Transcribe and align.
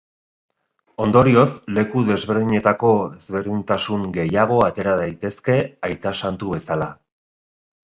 Ondorioz 1.03 1.43
leku 1.79 2.03
desberdinetako 2.07 2.95
ezberdintasun 3.19 4.09
gehiago 4.17 4.59
atera 4.71 4.97
daitezke 5.05 5.61
Aita 5.91 6.17
Santu 6.25 6.53
bezala. 6.59 6.91